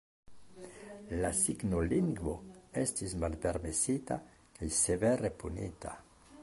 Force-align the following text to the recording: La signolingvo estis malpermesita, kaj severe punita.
La 1.23 1.29
signolingvo 1.39 2.33
estis 2.85 3.15
malpermesita, 3.25 4.19
kaj 4.59 4.73
severe 4.83 5.35
punita. 5.45 5.97